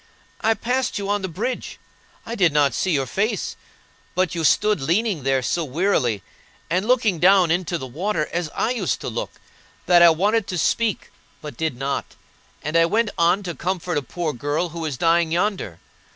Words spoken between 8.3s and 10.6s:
as I used to look, that I wanted to